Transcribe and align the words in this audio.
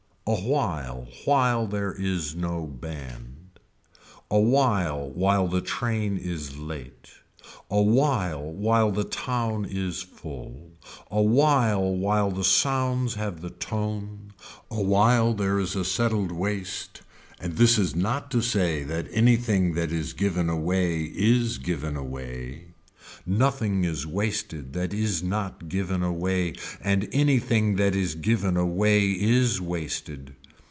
Awhile 0.27 1.09
while 1.25 1.67
there 1.67 1.91
is 1.91 2.35
no 2.37 2.65
band, 2.65 3.59
awhile 4.29 5.09
while 5.09 5.49
the 5.49 5.59
train 5.59 6.15
is 6.17 6.55
late, 6.57 7.09
awhile 7.69 8.53
while 8.53 8.91
the 8.91 9.03
town 9.03 9.65
is 9.65 10.01
full, 10.03 10.71
awhile 11.09 11.93
while 11.93 12.31
the 12.31 12.45
sounds 12.45 13.15
have 13.15 13.41
the 13.41 13.49
tone, 13.49 14.31
awhile 14.69 15.33
there 15.33 15.59
is 15.59 15.75
a 15.75 15.83
settled 15.83 16.31
waste 16.31 17.01
and 17.41 17.57
this 17.57 17.77
is 17.77 17.93
not 17.93 18.31
to 18.31 18.41
say 18.41 18.83
that 18.85 19.07
anything 19.11 19.73
that 19.73 19.91
is 19.91 20.13
given 20.13 20.49
away 20.49 21.01
is 21.13 21.57
given 21.57 21.97
away, 21.97 22.67
nothing 23.23 23.83
is 23.83 24.05
wasted 24.05 24.73
that 24.73 24.91
is 24.91 25.21
not 25.21 25.69
given 25.69 26.01
away 26.01 26.51
and 26.81 27.07
anything 27.11 27.75
that 27.75 27.95
is 27.95 28.15
given 28.15 28.57
away 28.57 29.11
is 29.11 29.61
wasted. 29.61 30.33